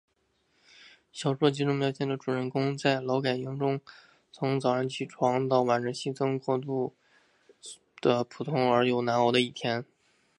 [1.11, 3.79] 小说集中描写了主人公在劳改营中
[4.31, 6.93] 从早上起床到晚上熄灯所度过
[8.01, 9.85] 的普通而又难熬的一天。